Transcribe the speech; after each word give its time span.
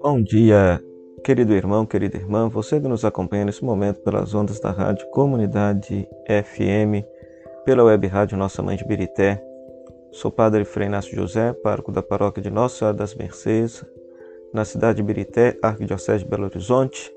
Bom 0.00 0.22
dia, 0.22 0.80
querido 1.24 1.54
irmão, 1.54 1.84
querida 1.84 2.16
irmã, 2.16 2.48
você 2.48 2.80
que 2.80 2.86
nos 2.86 3.04
acompanha 3.04 3.44
nesse 3.44 3.64
momento 3.64 4.00
pelas 4.00 4.32
ondas 4.32 4.60
da 4.60 4.70
Rádio 4.70 5.08
Comunidade 5.10 6.08
FM, 6.28 7.04
pela 7.64 7.82
web 7.82 8.06
rádio 8.06 8.38
Nossa 8.38 8.62
Mãe 8.62 8.76
de 8.76 8.84
Birité. 8.84 9.42
Sou 10.12 10.30
Padre 10.30 10.64
Frei 10.64 10.86
Inácio 10.86 11.16
José, 11.16 11.52
pároco 11.52 11.90
da 11.90 12.02
paróquia 12.02 12.42
de 12.42 12.50
Nossa 12.50 12.78
Senhora 12.78 12.96
das 12.96 13.14
Mercês, 13.16 13.84
na 14.52 14.64
cidade 14.64 14.98
de 14.98 15.02
Birité, 15.02 15.58
Arquidiocese 15.60 16.22
de 16.22 16.30
Belo 16.30 16.44
Horizonte. 16.44 17.12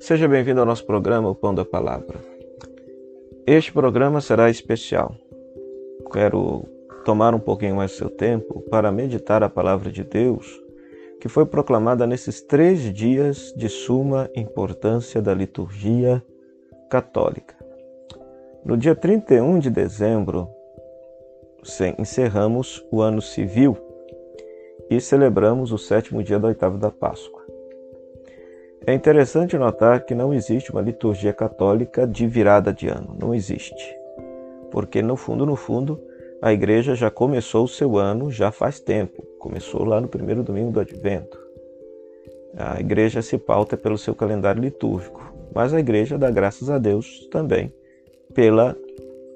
Seja 0.00 0.26
bem-vindo 0.26 0.58
ao 0.58 0.66
nosso 0.66 0.84
programa 0.84 1.30
O 1.30 1.34
Pão 1.36 1.54
da 1.54 1.64
Palavra. 1.64 2.18
Este 3.46 3.72
programa 3.72 4.20
será 4.20 4.50
especial. 4.50 5.14
Quero 6.12 6.64
tomar 7.04 7.34
um 7.34 7.40
pouquinho 7.40 7.76
mais 7.76 7.92
do 7.92 7.96
seu 7.96 8.10
tempo 8.10 8.60
para 8.70 8.92
meditar 8.92 9.42
a 9.42 9.48
palavra 9.48 9.90
de 9.90 10.04
Deus 10.04 10.60
que 11.20 11.28
foi 11.28 11.44
proclamada 11.44 12.06
nesses 12.06 12.40
três 12.40 12.80
dias 12.92 13.52
de 13.54 13.68
suma 13.68 14.30
importância 14.34 15.20
da 15.20 15.34
liturgia 15.34 16.24
católica. 16.88 17.54
No 18.64 18.76
dia 18.76 18.94
31 18.94 19.58
de 19.58 19.70
dezembro, 19.70 20.48
encerramos 21.98 22.84
o 22.90 23.02
ano 23.02 23.20
civil 23.20 23.76
e 24.88 24.98
celebramos 25.00 25.72
o 25.72 25.78
sétimo 25.78 26.22
dia 26.22 26.38
da 26.38 26.48
oitava 26.48 26.78
da 26.78 26.90
Páscoa. 26.90 27.40
É 28.86 28.94
interessante 28.94 29.58
notar 29.58 30.06
que 30.06 30.14
não 30.14 30.32
existe 30.32 30.72
uma 30.72 30.80
liturgia 30.80 31.34
católica 31.34 32.06
de 32.06 32.26
virada 32.26 32.72
de 32.72 32.88
ano, 32.88 33.14
não 33.20 33.34
existe. 33.34 33.99
Porque 34.70 35.02
no 35.02 35.16
fundo, 35.16 35.44
no 35.44 35.56
fundo, 35.56 36.00
a 36.40 36.52
igreja 36.52 36.94
já 36.94 37.10
começou 37.10 37.64
o 37.64 37.68
seu 37.68 37.98
ano 37.98 38.30
já 38.30 38.50
faz 38.50 38.80
tempo, 38.80 39.22
começou 39.38 39.84
lá 39.84 40.00
no 40.00 40.08
primeiro 40.08 40.42
domingo 40.42 40.70
do 40.70 40.80
Advento. 40.80 41.38
A 42.56 42.80
igreja 42.80 43.22
se 43.22 43.38
pauta 43.38 43.76
pelo 43.76 43.98
seu 43.98 44.14
calendário 44.14 44.62
litúrgico, 44.62 45.32
mas 45.54 45.74
a 45.74 45.80
igreja 45.80 46.18
dá 46.18 46.30
graças 46.30 46.70
a 46.70 46.78
Deus 46.78 47.28
também 47.30 47.72
pela 48.34 48.76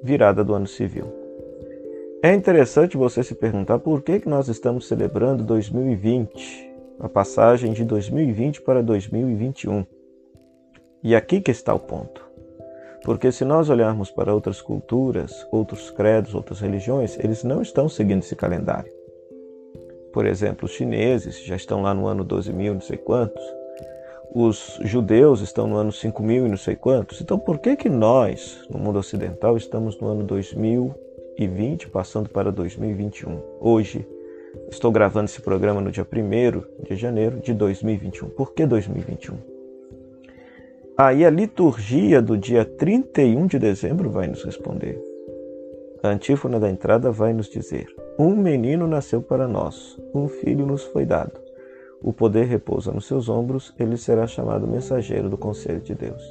virada 0.02 0.42
do 0.42 0.54
ano 0.54 0.66
civil. 0.66 1.06
É 2.22 2.32
interessante 2.32 2.96
você 2.96 3.22
se 3.22 3.34
perguntar 3.34 3.78
por 3.80 4.02
que, 4.02 4.26
nós 4.26 4.48
estamos 4.48 4.88
celebrando 4.88 5.44
2020, 5.44 6.72
a 6.98 7.08
passagem 7.08 7.72
de 7.72 7.84
2020 7.84 8.62
para 8.62 8.82
2021. 8.82 9.84
E 11.02 11.14
aqui 11.14 11.40
que 11.40 11.50
está 11.50 11.74
o 11.74 11.78
ponto. 11.78 12.24
Porque 13.04 13.30
se 13.30 13.44
nós 13.44 13.68
olharmos 13.68 14.10
para 14.10 14.34
outras 14.34 14.62
culturas, 14.62 15.46
outros 15.52 15.90
credos, 15.90 16.34
outras 16.34 16.60
religiões, 16.60 17.18
eles 17.18 17.44
não 17.44 17.60
estão 17.60 17.86
seguindo 17.86 18.22
esse 18.22 18.34
calendário. 18.34 18.90
Por 20.10 20.24
exemplo, 20.24 20.64
os 20.64 20.72
chineses 20.72 21.44
já 21.44 21.54
estão 21.54 21.82
lá 21.82 21.92
no 21.92 22.06
ano 22.06 22.24
12 22.24 22.50
mil, 22.50 22.72
não 22.72 22.80
sei 22.80 22.96
quantos. 22.96 23.42
Os 24.34 24.80
judeus 24.82 25.42
estão 25.42 25.66
no 25.66 25.76
ano 25.76 25.92
5 25.92 26.22
mil 26.22 26.46
e 26.46 26.48
não 26.48 26.56
sei 26.56 26.76
quantos. 26.76 27.20
Então, 27.20 27.38
por 27.38 27.58
que 27.58 27.76
que 27.76 27.90
nós, 27.90 28.66
no 28.70 28.78
mundo 28.78 28.98
ocidental, 28.98 29.56
estamos 29.56 30.00
no 30.00 30.08
ano 30.08 30.24
2020, 30.24 31.90
passando 31.90 32.30
para 32.30 32.50
2021? 32.50 33.38
Hoje, 33.60 34.08
estou 34.70 34.90
gravando 34.90 35.26
esse 35.26 35.42
programa 35.42 35.80
no 35.80 35.92
dia 35.92 36.06
1 36.10 36.84
de 36.84 36.96
janeiro 36.96 37.38
de 37.38 37.52
2021. 37.52 38.30
Por 38.30 38.54
que 38.54 38.64
2021? 38.64 39.53
Aí 40.96 41.24
a 41.24 41.30
liturgia 41.30 42.22
do 42.22 42.38
dia 42.38 42.64
31 42.64 43.48
de 43.48 43.58
dezembro 43.58 44.10
vai 44.10 44.28
nos 44.28 44.44
responder. 44.44 45.02
A 46.00 46.08
antífona 46.08 46.60
da 46.60 46.70
entrada 46.70 47.10
vai 47.10 47.32
nos 47.32 47.48
dizer: 47.48 47.88
Um 48.16 48.36
menino 48.36 48.86
nasceu 48.86 49.20
para 49.20 49.48
nós, 49.48 49.98
um 50.14 50.28
filho 50.28 50.64
nos 50.64 50.84
foi 50.84 51.04
dado. 51.04 51.40
O 52.00 52.12
poder 52.12 52.44
repousa 52.44 52.92
nos 52.92 53.06
seus 53.08 53.28
ombros, 53.28 53.74
ele 53.76 53.96
será 53.96 54.24
chamado 54.28 54.68
mensageiro 54.68 55.28
do 55.28 55.36
conselho 55.36 55.80
de 55.80 55.96
Deus. 55.96 56.22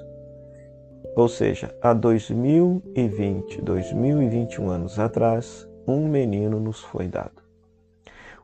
Ou 1.14 1.28
seja, 1.28 1.76
há 1.82 1.94
2020, 1.94 3.62
2021 3.62 4.70
anos 4.70 4.98
atrás, 4.98 5.68
um 5.86 6.08
menino 6.08 6.58
nos 6.58 6.80
foi 6.80 7.10
dado. 7.10 7.44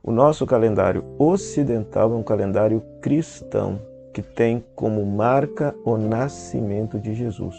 O 0.03 0.11
nosso 0.11 0.45
calendário 0.45 1.01
ocidental 1.17 2.11
é 2.11 2.15
um 2.15 2.23
calendário 2.23 2.83
cristão, 2.99 3.79
que 4.13 4.21
tem 4.21 4.63
como 4.75 5.05
marca 5.05 5.75
o 5.83 5.97
nascimento 5.97 6.99
de 6.99 7.13
Jesus. 7.13 7.55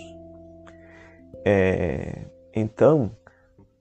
É, 1.44 2.26
então, 2.54 3.10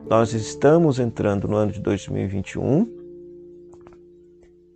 nós 0.08 0.34
estamos 0.34 1.00
entrando 1.00 1.48
no 1.48 1.56
ano 1.56 1.72
de 1.72 1.82
2021. 1.82 2.98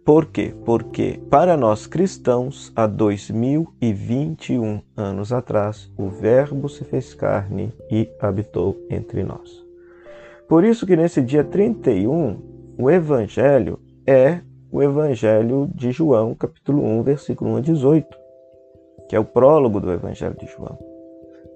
Por 0.03 0.25
quê? 0.25 0.53
Porque 0.65 1.21
para 1.29 1.55
nós 1.55 1.87
cristãos, 1.87 2.73
há 2.75 2.85
2021 2.85 4.81
anos 4.97 5.31
atrás, 5.31 5.89
o 5.97 6.09
Verbo 6.09 6.67
se 6.67 6.83
fez 6.83 7.13
carne 7.13 7.71
e 7.89 8.09
habitou 8.19 8.77
entre 8.89 9.23
nós. 9.23 9.63
Por 10.47 10.65
isso 10.65 10.85
que 10.85 10.97
nesse 10.97 11.21
dia 11.21 11.43
31, 11.43 12.37
o 12.77 12.91
Evangelho 12.91 13.79
é 14.05 14.41
o 14.73 14.81
Evangelho 14.81 15.69
de 15.75 15.91
João, 15.91 16.33
capítulo 16.33 16.83
1, 16.83 17.03
versículo 17.03 17.51
1 17.51 17.57
a 17.57 17.61
18, 17.61 18.17
que 19.07 19.15
é 19.15 19.19
o 19.19 19.23
prólogo 19.23 19.79
do 19.79 19.91
Evangelho 19.91 20.35
de 20.35 20.47
João. 20.47 20.79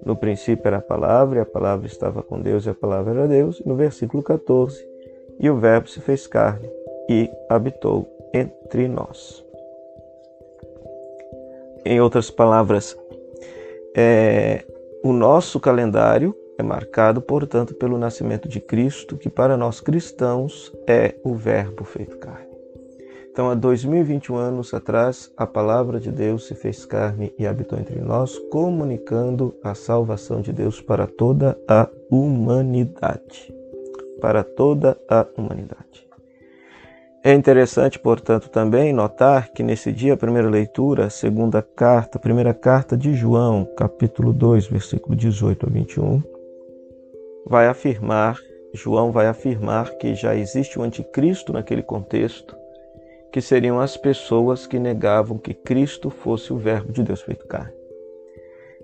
No 0.06 0.14
princípio 0.14 0.68
era 0.68 0.76
a 0.76 0.80
palavra, 0.80 1.40
e 1.40 1.42
a 1.42 1.44
palavra 1.44 1.88
estava 1.88 2.22
com 2.22 2.40
Deus, 2.40 2.64
e 2.64 2.70
a 2.70 2.74
palavra 2.74 3.12
era 3.12 3.26
Deus. 3.26 3.60
No 3.66 3.74
versículo 3.74 4.22
14, 4.22 4.88
e 5.40 5.50
o 5.50 5.56
Verbo 5.56 5.88
se 5.88 6.00
fez 6.00 6.28
carne 6.28 6.70
e 7.10 7.28
habitou 7.48 8.08
entre 8.32 8.86
nós. 8.86 9.44
Em 11.84 12.00
outras 12.00 12.30
palavras, 12.30 12.96
é, 13.96 14.64
o 15.02 15.12
nosso 15.12 15.58
calendário 15.58 16.36
é 16.56 16.62
marcado, 16.62 17.20
portanto, 17.20 17.74
pelo 17.74 17.98
nascimento 17.98 18.48
de 18.48 18.60
Cristo, 18.60 19.16
que 19.16 19.28
para 19.28 19.56
nós 19.56 19.80
cristãos 19.80 20.72
é 20.86 21.16
o 21.24 21.34
Verbo 21.34 21.82
feito 21.82 22.16
carne. 22.18 22.47
Então, 23.38 23.50
há 23.50 23.54
2021 23.54 24.34
anos 24.34 24.74
atrás, 24.74 25.32
a 25.36 25.46
palavra 25.46 26.00
de 26.00 26.10
Deus 26.10 26.48
se 26.48 26.56
fez 26.56 26.84
carne 26.84 27.32
e 27.38 27.46
habitou 27.46 27.78
entre 27.78 28.00
nós, 28.00 28.36
comunicando 28.50 29.54
a 29.62 29.76
salvação 29.76 30.40
de 30.40 30.52
Deus 30.52 30.80
para 30.80 31.06
toda 31.06 31.56
a 31.68 31.88
humanidade. 32.10 33.54
Para 34.20 34.42
toda 34.42 34.98
a 35.08 35.24
humanidade. 35.36 36.04
É 37.22 37.32
interessante, 37.32 37.96
portanto, 37.96 38.48
também 38.50 38.92
notar 38.92 39.52
que 39.52 39.62
nesse 39.62 39.92
dia, 39.92 40.14
a 40.14 40.16
primeira 40.16 40.50
leitura, 40.50 41.04
a 41.04 41.10
segunda 41.10 41.62
carta, 41.62 42.18
a 42.18 42.20
primeira 42.20 42.52
carta 42.52 42.96
de 42.96 43.14
João, 43.14 43.64
capítulo 43.76 44.32
2, 44.32 44.66
versículo 44.66 45.14
18 45.14 45.64
a 45.64 45.70
21, 45.70 46.22
vai 47.46 47.68
afirmar, 47.68 48.36
João 48.74 49.12
vai 49.12 49.28
afirmar 49.28 49.96
que 49.98 50.16
já 50.16 50.34
existe 50.34 50.76
o 50.76 50.82
anticristo 50.82 51.52
naquele 51.52 51.84
contexto 51.84 52.57
que 53.38 53.42
seriam 53.42 53.78
as 53.78 53.96
pessoas 53.96 54.66
que 54.66 54.80
negavam 54.80 55.38
que 55.38 55.54
Cristo 55.54 56.10
fosse 56.10 56.52
o 56.52 56.56
Verbo 56.56 56.92
de 56.92 57.04
Deus 57.04 57.22
feito 57.22 57.46
carne. 57.46 57.72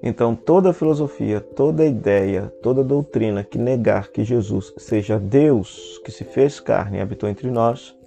Então, 0.00 0.36
toda 0.36 0.72
filosofia, 0.72 1.40
toda 1.40 1.84
ideia, 1.84 2.52
toda 2.62 2.84
doutrina 2.84 3.42
que 3.42 3.58
negar 3.58 4.12
que 4.12 4.22
Jesus 4.22 4.72
seja 4.78 5.18
Deus 5.18 6.00
que 6.04 6.12
se 6.12 6.22
fez 6.22 6.60
carne 6.60 6.98
e 6.98 7.00
habitou 7.00 7.28
entre 7.28 7.50
nós, 7.50 7.98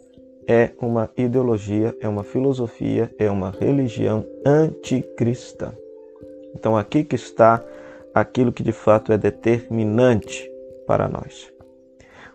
é 0.48 0.72
uma 0.82 1.12
ideologia, 1.18 1.94
é 2.00 2.08
uma 2.08 2.24
filosofia, 2.24 3.14
é 3.20 3.30
uma 3.30 3.52
religião 3.52 4.26
anticristã. 4.46 5.74
Então, 6.56 6.78
aqui 6.78 7.04
que 7.04 7.18
está 7.18 7.62
aquilo 8.16 8.54
que 8.54 8.64
de 8.64 8.72
fato 8.72 9.12
é 9.12 9.18
determinante 9.18 10.50
para 10.88 11.10
nós. 11.10 11.52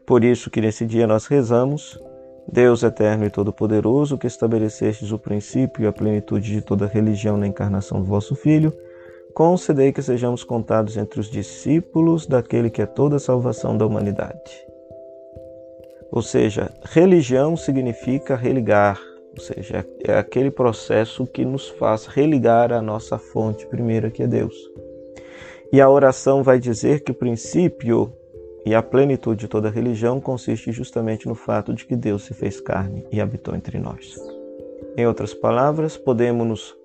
Por 0.04 0.22
isso 0.22 0.50
que 0.50 0.60
nesse 0.60 0.84
dia 0.84 1.06
nós 1.06 1.24
rezamos 1.24 1.98
Deus 2.50 2.82
eterno 2.82 3.24
e 3.24 3.30
todo-poderoso, 3.30 4.18
que 4.18 4.26
estabelecestes 4.26 5.12
o 5.12 5.18
princípio 5.18 5.84
e 5.84 5.86
a 5.86 5.92
plenitude 5.92 6.50
de 6.50 6.60
toda 6.60 6.86
religião 6.86 7.36
na 7.36 7.46
encarnação 7.46 8.00
do 8.00 8.06
vosso 8.06 8.34
Filho, 8.34 8.72
concedei 9.34 9.92
que 9.92 10.02
sejamos 10.02 10.44
contados 10.44 10.96
entre 10.96 11.20
os 11.20 11.30
discípulos 11.30 12.26
daquele 12.26 12.68
que 12.68 12.82
é 12.82 12.86
toda 12.86 13.16
a 13.16 13.20
salvação 13.20 13.76
da 13.76 13.86
humanidade. 13.86 14.66
Ou 16.10 16.20
seja, 16.20 16.70
religião 16.84 17.56
significa 17.56 18.36
religar, 18.36 19.00
ou 19.34 19.42
seja, 19.42 19.86
é 20.06 20.18
aquele 20.18 20.50
processo 20.50 21.26
que 21.26 21.44
nos 21.44 21.70
faz 21.70 22.06
religar 22.06 22.70
a 22.70 22.82
nossa 22.82 23.16
fonte 23.16 23.66
primeira, 23.66 24.10
que 24.10 24.22
é 24.22 24.26
Deus. 24.26 24.54
E 25.72 25.80
a 25.80 25.88
oração 25.88 26.42
vai 26.42 26.58
dizer 26.58 27.00
que 27.00 27.12
o 27.12 27.14
princípio 27.14 28.12
e 28.64 28.74
a 28.74 28.82
plenitude 28.82 29.40
de 29.40 29.48
toda 29.48 29.70
religião 29.70 30.20
consiste 30.20 30.72
justamente 30.72 31.26
no 31.26 31.34
fato 31.34 31.74
de 31.74 31.84
que 31.84 31.96
Deus 31.96 32.24
se 32.24 32.34
fez 32.34 32.60
carne 32.60 33.04
e 33.10 33.20
habitou 33.20 33.54
entre 33.54 33.78
nós. 33.78 34.16
Em 34.96 35.06
outras 35.06 35.34
palavras, 35.34 35.96
podemos 35.96 36.76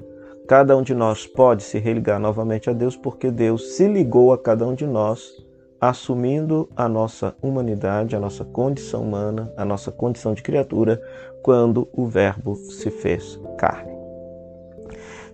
cada 0.47 0.75
um 0.77 0.81
de 0.81 0.95
nós 0.95 1.27
pode 1.27 1.63
se 1.63 1.77
religar 1.77 2.19
novamente 2.19 2.69
a 2.69 2.73
Deus 2.73 2.95
porque 2.95 3.29
Deus 3.29 3.75
se 3.75 3.87
ligou 3.87 4.31
a 4.31 4.37
cada 4.37 4.65
um 4.65 4.73
de 4.73 4.85
nós 4.85 5.45
assumindo 5.79 6.69
a 6.75 6.89
nossa 6.89 7.35
humanidade, 7.41 8.15
a 8.15 8.19
nossa 8.19 8.43
condição 8.43 9.03
humana, 9.03 9.51
a 9.55 9.63
nossa 9.63 9.91
condição 9.91 10.33
de 10.33 10.41
criatura, 10.41 11.01
quando 11.43 11.87
o 11.93 12.05
Verbo 12.05 12.55
se 12.55 12.89
fez 12.89 13.39
carne. 13.57 13.96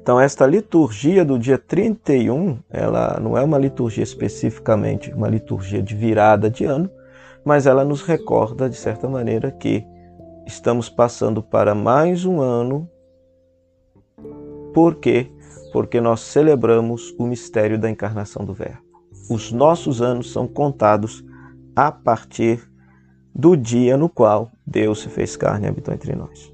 Então, 0.04 0.20
esta 0.20 0.46
liturgia 0.46 1.24
do 1.24 1.40
dia 1.40 1.58
31, 1.58 2.60
ela 2.70 3.18
não 3.22 3.38
é 3.38 3.42
uma 3.42 3.58
liturgia 3.58 4.04
especificamente 4.04 5.14
uma 5.14 5.30
liturgia 5.30 5.82
de 5.82 5.96
virada 5.96 6.50
de 6.50 6.66
ano, 6.66 6.92
mas 7.46 7.66
ela 7.66 7.86
nos 7.86 8.02
recorda, 8.02 8.70
de 8.70 8.76
certa 8.76 9.08
maneira, 9.08 9.50
que 9.50 9.82
estamos 10.46 10.90
passando 10.90 11.42
para 11.42 11.74
mais 11.74 12.26
um 12.26 12.42
ano. 12.42 12.86
Por 14.74 14.96
quê? 14.96 15.32
Porque 15.72 16.02
nós 16.02 16.20
celebramos 16.20 17.16
o 17.18 17.26
mistério 17.26 17.80
da 17.80 17.90
encarnação 17.90 18.44
do 18.44 18.54
Verbo. 18.54 18.84
Os 19.30 19.54
nossos 19.54 20.02
anos 20.02 20.34
são 20.34 20.46
contados 20.46 21.24
a 21.74 21.94
partir 21.94 22.70
do 23.34 23.56
dia 23.56 23.96
no 23.96 24.10
qual 24.10 24.52
Deus 24.68 25.00
se 25.00 25.08
fez 25.08 25.38
carne 25.38 25.66
e 25.66 25.70
habitou 25.70 25.94
entre 25.94 26.14
nós. 26.14 26.53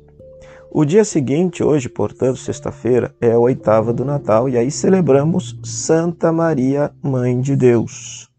O 0.72 0.86
dia 0.86 1.04
seguinte, 1.04 1.64
hoje, 1.64 1.90
portanto, 1.90 2.38
sexta-feira, 2.38 3.14
é 3.20 3.32
a 3.32 3.40
oitava 3.40 3.92
do 3.92 4.06
Natal 4.06 4.48
e 4.48 4.56
aí 4.56 4.70
celebramos 4.70 5.60
Santa 5.64 6.32
Maria, 6.32 6.92
Mãe 7.02 7.42
de 7.42 7.56
Deus. 7.56 8.30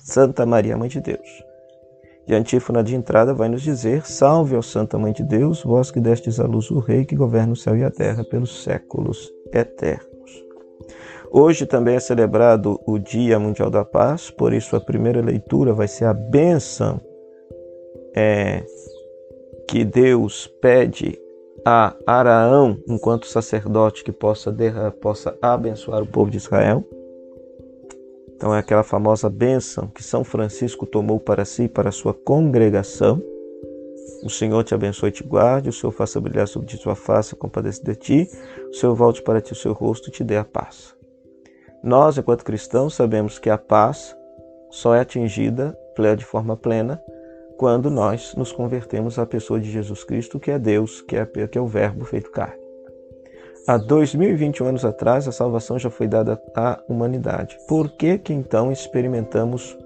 Santa 0.00 0.46
Maria, 0.46 0.76
Mãe 0.76 0.88
de 0.88 1.00
Deus. 1.00 1.28
E 2.28 2.34
a 2.34 2.38
antífona 2.38 2.82
de 2.82 2.94
entrada 2.94 3.34
vai 3.34 3.48
nos 3.48 3.60
dizer: 3.60 4.06
Salve 4.06 4.54
ao 4.54 4.62
Santa 4.62 4.96
Mãe 4.98 5.12
de 5.12 5.24
Deus, 5.24 5.64
vós 5.64 5.90
que 5.90 5.98
destes 5.98 6.38
à 6.38 6.46
luz 6.46 6.70
o 6.70 6.78
Rei 6.78 7.04
que 7.04 7.16
governa 7.16 7.54
o 7.54 7.56
céu 7.56 7.76
e 7.76 7.82
a 7.82 7.90
terra 7.90 8.22
pelos 8.22 8.62
séculos 8.62 9.28
eternos. 9.52 10.44
Hoje 11.28 11.66
também 11.66 11.96
é 11.96 12.00
celebrado 12.00 12.80
o 12.86 12.98
Dia 12.98 13.38
Mundial 13.38 13.68
da 13.68 13.84
Paz, 13.84 14.30
por 14.30 14.52
isso 14.52 14.76
a 14.76 14.80
primeira 14.80 15.20
leitura 15.20 15.72
vai 15.72 15.88
ser 15.88 16.04
a 16.04 16.14
bênção 16.14 17.00
é, 18.14 18.64
que 19.68 19.84
Deus 19.84 20.46
pede 20.62 21.18
a 21.64 21.94
Araão, 22.06 22.78
enquanto 22.88 23.26
sacerdote, 23.26 24.04
que 24.04 24.12
possa, 24.12 24.54
possa 25.00 25.36
abençoar 25.40 26.02
o 26.02 26.06
povo 26.06 26.30
de 26.30 26.36
Israel. 26.36 26.84
Então 28.34 28.54
é 28.54 28.58
aquela 28.58 28.82
famosa 28.82 29.28
bênção 29.28 29.88
que 29.88 30.02
São 30.02 30.22
Francisco 30.22 30.86
tomou 30.86 31.18
para 31.18 31.44
si 31.44 31.64
e 31.64 31.68
para 31.68 31.88
a 31.88 31.92
sua 31.92 32.14
congregação. 32.14 33.22
O 34.22 34.30
Senhor 34.30 34.62
te 34.64 34.74
abençoe 34.74 35.08
e 35.08 35.12
te 35.12 35.24
guarde, 35.24 35.68
o 35.68 35.72
Senhor 35.72 35.92
faça 35.92 36.20
brilhar 36.20 36.46
sobre 36.46 36.68
ti 36.68 36.76
sua 36.76 36.94
face, 36.94 37.36
compadece 37.36 37.82
de 37.82 37.94
ti, 37.94 38.30
o 38.70 38.74
Senhor 38.74 38.94
volte 38.94 39.22
para 39.22 39.40
ti 39.40 39.52
o 39.52 39.56
seu 39.56 39.72
rosto 39.72 40.08
e 40.08 40.12
te 40.12 40.24
dê 40.24 40.36
a 40.36 40.44
paz. 40.44 40.94
Nós, 41.82 42.18
enquanto 42.18 42.44
cristãos, 42.44 42.94
sabemos 42.94 43.38
que 43.38 43.50
a 43.50 43.58
paz 43.58 44.16
só 44.70 44.94
é 44.94 45.00
atingida 45.00 45.76
de 46.16 46.24
forma 46.24 46.56
plena 46.56 47.02
quando 47.58 47.90
nós 47.90 48.36
nos 48.36 48.52
convertemos 48.52 49.18
à 49.18 49.26
pessoa 49.26 49.58
de 49.58 49.68
Jesus 49.68 50.04
Cristo, 50.04 50.38
que 50.38 50.52
é 50.52 50.58
Deus, 50.60 51.02
que 51.02 51.16
é, 51.16 51.26
que 51.26 51.58
é 51.58 51.60
o 51.60 51.66
Verbo 51.66 52.04
feito 52.04 52.30
carne. 52.30 52.56
Há 53.66 53.76
2021 53.76 54.68
anos 54.68 54.84
atrás, 54.84 55.26
a 55.26 55.32
salvação 55.32 55.76
já 55.76 55.90
foi 55.90 56.06
dada 56.06 56.40
à 56.54 56.80
humanidade. 56.88 57.58
Por 57.66 57.90
que, 57.90 58.16
que 58.16 58.32
então 58.32 58.70
experimentamos 58.70 59.76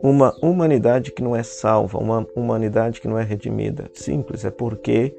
uma 0.00 0.32
humanidade 0.40 1.10
que 1.10 1.22
não 1.22 1.34
é 1.34 1.42
salva, 1.42 1.98
uma 1.98 2.26
humanidade 2.36 3.00
que 3.00 3.08
não 3.08 3.18
é 3.18 3.24
redimida? 3.24 3.90
Simples, 3.92 4.44
é 4.44 4.50
porque 4.50 5.14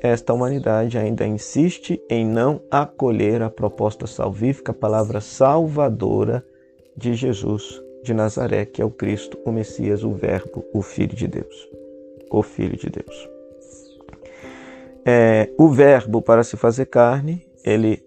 esta 0.00 0.32
humanidade 0.32 0.96
ainda 0.96 1.26
insiste 1.26 2.00
em 2.08 2.24
não 2.24 2.62
acolher 2.70 3.42
a 3.42 3.50
proposta 3.50 4.06
salvífica, 4.06 4.70
a 4.70 4.74
palavra 4.74 5.20
salvadora 5.20 6.44
de 6.96 7.12
Jesus 7.12 7.83
de 8.04 8.14
Nazaré, 8.14 8.64
que 8.64 8.80
é 8.80 8.84
o 8.84 8.90
Cristo, 8.90 9.38
o 9.44 9.50
Messias, 9.50 10.04
o 10.04 10.12
Verbo, 10.12 10.64
o 10.72 10.82
Filho 10.82 11.16
de 11.16 11.26
Deus. 11.26 11.68
O 12.30 12.42
Filho 12.42 12.76
de 12.76 12.90
Deus. 12.90 13.28
É, 15.04 15.50
o 15.58 15.68
Verbo, 15.68 16.22
para 16.22 16.44
se 16.44 16.56
fazer 16.56 16.86
carne, 16.86 17.44
ele 17.64 18.04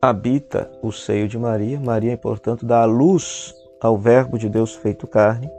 habita 0.00 0.70
o 0.82 0.92
seio 0.92 1.28
de 1.28 1.38
Maria. 1.38 1.78
Maria, 1.78 2.16
portanto, 2.16 2.64
dá 2.64 2.82
a 2.82 2.86
luz 2.86 3.54
ao 3.80 3.98
Verbo 3.98 4.38
de 4.38 4.48
Deus 4.48 4.74
feito 4.74 5.06
carne. 5.06 5.50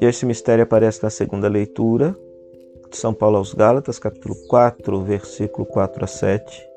E 0.00 0.06
esse 0.06 0.24
mistério 0.24 0.64
aparece 0.64 1.02
na 1.02 1.10
segunda 1.10 1.48
leitura 1.48 2.16
de 2.90 2.96
São 2.96 3.12
Paulo 3.12 3.36
aos 3.36 3.54
Gálatas, 3.54 3.98
capítulo 3.98 4.34
4, 4.48 5.00
versículo 5.02 5.64
4 5.66 6.04
a 6.04 6.06
7, 6.06 6.68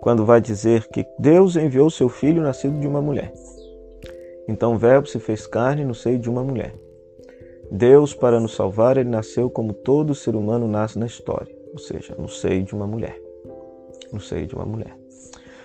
quando 0.00 0.24
vai 0.24 0.40
dizer 0.40 0.86
que 0.88 1.06
Deus 1.18 1.56
enviou 1.56 1.90
seu 1.90 2.08
filho 2.08 2.42
nascido 2.42 2.78
de 2.80 2.86
uma 2.86 3.02
mulher. 3.02 3.32
Então 4.46 4.74
o 4.74 4.78
Verbo 4.78 5.06
se 5.06 5.18
fez 5.18 5.46
carne 5.46 5.84
no 5.84 5.94
seio 5.94 6.18
de 6.18 6.28
uma 6.28 6.42
mulher. 6.42 6.74
Deus, 7.70 8.14
para 8.14 8.38
nos 8.38 8.54
salvar, 8.54 8.96
ele 8.96 9.08
nasceu 9.08 9.48
como 9.48 9.72
todo 9.72 10.14
ser 10.14 10.36
humano 10.36 10.68
nasce 10.68 10.98
na 10.98 11.06
história, 11.06 11.54
ou 11.72 11.78
seja, 11.78 12.14
no 12.18 12.28
seio 12.28 12.62
de 12.62 12.74
uma 12.74 12.86
mulher. 12.86 13.18
No 14.12 14.20
seio 14.20 14.46
de 14.46 14.54
uma 14.54 14.64
mulher. 14.64 14.96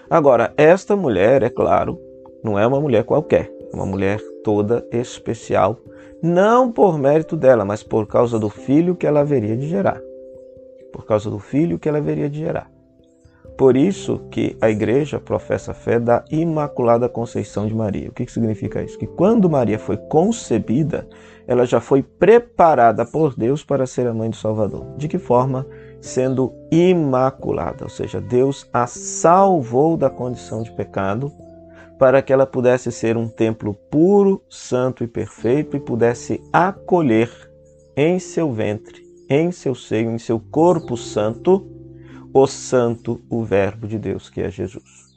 Agora, 0.10 0.54
esta 0.58 0.96
mulher, 0.96 1.44
é 1.44 1.50
claro, 1.50 2.00
não 2.44 2.58
é 2.58 2.66
uma 2.66 2.80
mulher 2.80 3.04
qualquer, 3.04 3.52
é 3.72 3.76
uma 3.76 3.86
mulher 3.86 4.20
toda 4.44 4.88
especial, 4.92 5.78
não 6.22 6.72
por 6.72 6.98
mérito 6.98 7.36
dela, 7.36 7.64
mas 7.64 7.84
por 7.84 8.08
causa 8.08 8.40
do 8.40 8.50
filho 8.50 8.96
que 8.96 9.06
ela 9.06 9.20
haveria 9.20 9.56
de 9.56 9.68
gerar. 9.68 10.02
Por 10.92 11.06
causa 11.06 11.30
do 11.30 11.38
filho 11.38 11.78
que 11.78 11.88
ela 11.88 12.00
haveria 12.00 12.30
de 12.30 12.40
gerar. 12.40 12.72
Por 13.58 13.76
isso 13.76 14.22
que 14.32 14.56
a 14.62 14.70
igreja 14.70 15.20
professa 15.20 15.72
a 15.72 15.74
fé 15.74 16.00
da 16.00 16.24
Imaculada 16.32 17.10
Conceição 17.10 17.68
de 17.68 17.76
Maria. 17.76 18.10
O 18.10 18.14
que 18.14 18.26
significa 18.32 18.82
isso? 18.82 18.98
Que 18.98 19.08
quando 19.08 19.50
Maria 19.50 19.78
foi 19.78 19.98
concebida, 19.98 21.08
ela 21.46 21.66
já 21.66 21.82
foi 21.82 22.02
preparada 22.02 23.06
por 23.06 23.36
Deus 23.36 23.64
para 23.64 23.86
ser 23.86 24.08
a 24.08 24.14
mãe 24.14 24.30
do 24.30 24.36
Salvador. 24.36 24.86
De 24.98 25.08
que 25.08 25.18
forma? 25.18 25.66
Sendo 26.00 26.54
imaculada, 26.72 27.84
ou 27.84 27.90
seja, 27.90 28.22
Deus 28.22 28.70
a 28.72 28.88
salvou 28.88 29.98
da 29.98 30.10
condição 30.10 30.64
de 30.64 30.72
pecado 30.72 31.30
para 32.00 32.22
que 32.22 32.32
ela 32.32 32.48
pudesse 32.48 32.92
ser 32.94 33.18
um 33.18 33.28
templo 33.28 33.74
puro, 33.74 34.42
santo 34.50 35.04
e 35.04 35.08
perfeito 35.08 35.76
e 35.76 35.80
pudesse 35.82 36.42
acolher 36.54 37.30
em 37.96 38.18
seu 38.18 38.54
ventre, 38.54 39.04
em 39.30 39.52
seu 39.52 39.76
seio, 39.76 40.10
em 40.10 40.18
seu 40.18 40.40
corpo 40.40 40.96
santo, 40.96 41.68
o 42.34 42.48
Santo, 42.48 43.22
o 43.30 43.44
Verbo 43.44 43.88
de 43.88 43.98
Deus, 43.98 44.30
que 44.30 44.42
é 44.42 44.50
Jesus. 44.50 45.10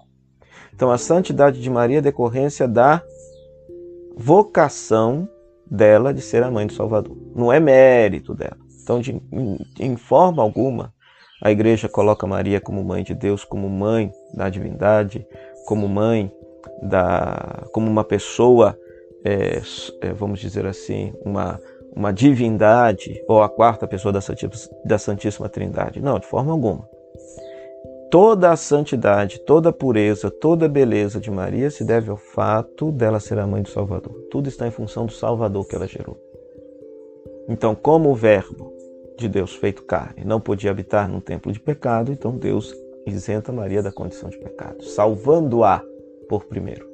Então, 0.74 0.90
a 0.90 0.98
santidade 0.98 1.60
de 1.60 1.70
Maria 1.70 1.98
é 1.98 2.02
decorrência 2.02 2.66
da 2.66 3.02
vocação 4.16 5.28
dela 5.70 6.12
de 6.12 6.20
ser 6.20 6.42
a 6.42 6.50
mãe 6.50 6.66
do 6.66 6.72
Salvador. 6.72 7.16
Não 7.34 7.52
é 7.52 7.60
mérito 7.60 8.34
dela. 8.34 8.56
Então, 8.82 9.00
de, 9.00 9.20
em, 9.78 9.96
forma 9.96 10.42
alguma, 10.42 10.92
a 11.40 11.50
igreja 11.50 11.88
coloca 11.88 12.26
Maria 12.26 12.60
como 12.60 12.82
mãe 12.82 13.04
de 13.04 13.14
Deus, 13.14 13.44
como 13.44 13.68
mãe 13.68 14.10
da 14.34 14.48
divindade, 14.48 15.26
como 15.66 15.88
mãe 15.88 16.32
da, 16.82 17.64
como 17.72 17.88
uma 17.88 18.04
pessoa, 18.04 18.76
é, 19.24 19.62
é, 20.00 20.12
vamos 20.12 20.40
dizer 20.40 20.66
assim, 20.66 21.12
uma 21.24 21.60
uma 21.94 22.12
divindade 22.12 23.22
ou 23.28 23.42
a 23.42 23.48
quarta 23.48 23.86
pessoa 23.86 24.12
da 24.12 24.20
Santíssima, 24.20 24.76
da 24.84 24.98
Santíssima 24.98 25.48
Trindade. 25.48 26.00
Não, 26.00 26.18
de 26.18 26.26
forma 26.26 26.50
alguma. 26.50 26.88
Toda 28.10 28.50
a 28.50 28.56
santidade, 28.56 29.40
toda 29.40 29.70
a 29.70 29.72
pureza, 29.72 30.30
toda 30.30 30.66
a 30.66 30.68
beleza 30.68 31.18
de 31.18 31.30
Maria 31.30 31.70
se 31.70 31.82
deve 31.82 32.10
ao 32.10 32.16
fato 32.16 32.92
dela 32.92 33.18
ser 33.18 33.38
a 33.38 33.46
mãe 33.46 33.62
do 33.62 33.70
Salvador. 33.70 34.12
Tudo 34.30 34.48
está 34.48 34.66
em 34.66 34.70
função 34.70 35.06
do 35.06 35.12
Salvador 35.12 35.66
que 35.66 35.74
ela 35.74 35.86
gerou. 35.86 36.20
Então, 37.48 37.74
como 37.74 38.10
o 38.10 38.14
Verbo 38.14 38.72
de 39.18 39.28
Deus 39.28 39.54
feito 39.54 39.82
carne 39.84 40.24
não 40.24 40.40
podia 40.40 40.70
habitar 40.70 41.08
num 41.08 41.20
templo 41.20 41.50
de 41.52 41.58
pecado, 41.58 42.12
então 42.12 42.36
Deus 42.36 42.74
isenta 43.06 43.52
Maria 43.52 43.82
da 43.82 43.90
condição 43.90 44.28
de 44.28 44.38
pecado, 44.38 44.84
salvando-a 44.84 45.82
por 46.28 46.44
primeiro. 46.44 46.86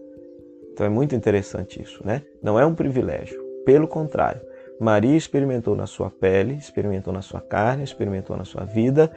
Então 0.72 0.86
é 0.86 0.88
muito 0.88 1.14
interessante 1.14 1.82
isso, 1.82 2.00
né? 2.06 2.22
Não 2.40 2.58
é 2.58 2.64
um 2.64 2.74
privilégio, 2.74 3.42
pelo 3.64 3.88
contrário. 3.88 4.40
Maria 4.80 5.16
experimentou 5.16 5.74
na 5.74 5.86
sua 5.86 6.08
pele, 6.08 6.54
experimentou 6.54 7.12
na 7.12 7.20
sua 7.20 7.40
carne, 7.40 7.82
experimentou 7.82 8.36
na 8.36 8.44
sua 8.44 8.64
vida 8.64 9.10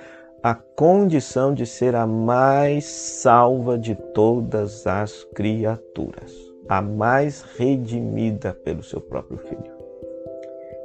a 0.43 0.55
condição 0.55 1.53
de 1.53 1.65
ser 1.65 1.95
a 1.95 2.07
mais 2.07 2.85
salva 2.85 3.77
de 3.77 3.95
todas 3.95 4.87
as 4.87 5.23
criaturas, 5.35 6.35
a 6.67 6.81
mais 6.81 7.43
redimida 7.57 8.53
pelo 8.53 8.81
seu 8.81 8.99
próprio 8.99 9.37
filho. 9.37 9.71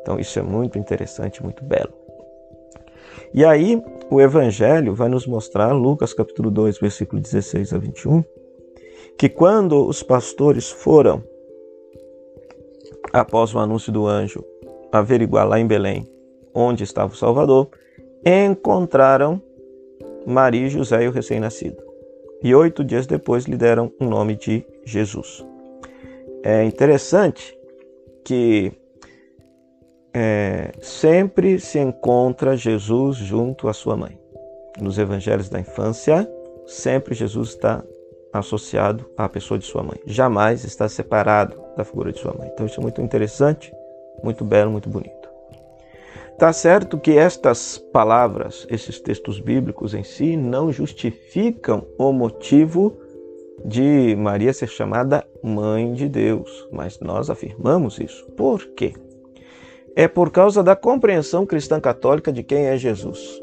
Então, 0.02 0.18
isso 0.18 0.38
é 0.38 0.42
muito 0.42 0.78
interessante, 0.78 1.42
muito 1.42 1.64
belo. 1.64 1.92
E 3.32 3.44
aí, 3.44 3.82
o 4.10 4.20
Evangelho 4.20 4.94
vai 4.94 5.08
nos 5.08 5.26
mostrar, 5.26 5.72
Lucas 5.72 6.12
capítulo 6.12 6.50
2, 6.50 6.78
versículo 6.78 7.20
16 7.20 7.72
a 7.72 7.78
21, 7.78 8.22
que 9.18 9.28
quando 9.28 9.86
os 9.86 10.02
pastores 10.02 10.70
foram, 10.70 11.22
após 13.12 13.54
o 13.54 13.58
anúncio 13.58 13.90
do 13.90 14.06
anjo, 14.06 14.44
averiguar 14.92 15.48
lá 15.48 15.58
em 15.58 15.66
Belém 15.66 16.06
onde 16.54 16.84
estava 16.84 17.12
o 17.12 17.16
Salvador, 17.16 17.68
encontraram 18.24 19.40
Maria 20.26 20.68
José 20.68 21.04
e 21.04 21.08
o 21.08 21.12
recém-nascido. 21.12 21.82
E 22.42 22.54
oito 22.54 22.84
dias 22.84 23.06
depois 23.06 23.44
lhe 23.44 23.56
deram 23.56 23.92
o 24.00 24.04
nome 24.04 24.36
de 24.36 24.64
Jesus. 24.84 25.44
É 26.42 26.64
interessante 26.64 27.56
que 28.24 28.72
é, 30.12 30.72
sempre 30.80 31.58
se 31.58 31.78
encontra 31.78 32.56
Jesus 32.56 33.16
junto 33.16 33.68
à 33.68 33.72
sua 33.72 33.96
mãe. 33.96 34.18
Nos 34.80 34.98
evangelhos 34.98 35.48
da 35.48 35.60
infância, 35.60 36.28
sempre 36.66 37.14
Jesus 37.14 37.50
está 37.50 37.82
associado 38.32 39.08
à 39.16 39.28
pessoa 39.28 39.58
de 39.58 39.64
sua 39.64 39.82
mãe. 39.82 39.98
Jamais 40.06 40.64
está 40.64 40.88
separado 40.88 41.60
da 41.76 41.84
figura 41.84 42.12
de 42.12 42.18
sua 42.18 42.34
mãe. 42.34 42.48
Então 42.52 42.66
isso 42.66 42.80
é 42.80 42.82
muito 42.82 43.00
interessante, 43.00 43.72
muito 44.22 44.44
belo, 44.44 44.70
muito 44.70 44.88
bonito. 44.88 45.25
Tá 46.38 46.52
certo 46.52 46.98
que 46.98 47.12
estas 47.12 47.78
palavras, 47.78 48.66
esses 48.68 49.00
textos 49.00 49.40
bíblicos 49.40 49.94
em 49.94 50.04
si, 50.04 50.36
não 50.36 50.70
justificam 50.70 51.86
o 51.96 52.12
motivo 52.12 52.94
de 53.64 54.14
Maria 54.16 54.52
ser 54.52 54.68
chamada 54.68 55.26
mãe 55.42 55.94
de 55.94 56.10
Deus, 56.10 56.68
mas 56.70 57.00
nós 57.00 57.30
afirmamos 57.30 57.98
isso. 57.98 58.26
Por 58.32 58.66
quê? 58.76 58.92
É 59.94 60.06
por 60.06 60.30
causa 60.30 60.62
da 60.62 60.76
compreensão 60.76 61.46
cristã 61.46 61.80
católica 61.80 62.30
de 62.30 62.42
quem 62.42 62.66
é 62.66 62.76
Jesus. 62.76 63.40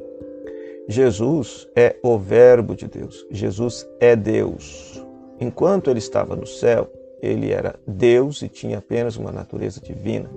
Jesus 0.87 1.67
é 1.75 1.95
o 2.03 2.19
Verbo 2.19 2.75
de 2.75 2.87
Deus. 2.87 3.25
Jesus 3.31 3.89
é 3.99 4.15
Deus. 4.15 5.03
Enquanto 5.39 5.89
ele 5.89 5.97
estava 5.97 6.35
no 6.35 6.45
céu, 6.45 6.91
ele 7.19 7.51
era 7.51 7.73
Deus 7.87 8.43
e 8.43 8.49
tinha 8.49 8.77
apenas 8.77 9.17
uma 9.17 9.31
natureza 9.31 9.81
divina. 9.81 10.29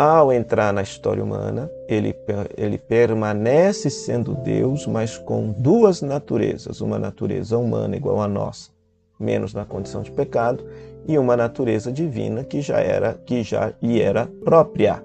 Ao 0.00 0.32
entrar 0.32 0.72
na 0.72 0.80
história 0.80 1.24
humana, 1.24 1.68
ele, 1.88 2.14
ele 2.56 2.78
permanece 2.78 3.90
sendo 3.90 4.32
Deus, 4.32 4.86
mas 4.86 5.18
com 5.18 5.50
duas 5.50 6.02
naturezas: 6.02 6.80
uma 6.80 7.00
natureza 7.00 7.58
humana 7.58 7.96
igual 7.96 8.20
à 8.20 8.28
nossa, 8.28 8.70
menos 9.18 9.52
na 9.52 9.64
condição 9.64 10.00
de 10.02 10.12
pecado, 10.12 10.64
e 11.04 11.18
uma 11.18 11.36
natureza 11.36 11.90
divina 11.90 12.44
que 12.44 12.60
já 12.60 12.78
era 12.78 13.14
que 13.14 13.42
já 13.42 13.72
lhe 13.82 14.00
era 14.00 14.28
própria. 14.44 15.02